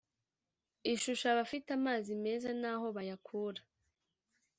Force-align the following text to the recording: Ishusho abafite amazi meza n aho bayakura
Ishusho 0.93 1.25
abafite 1.33 1.69
amazi 1.79 2.11
meza 2.23 2.49
n 2.61 2.63
aho 2.71 2.85
bayakura 2.95 3.61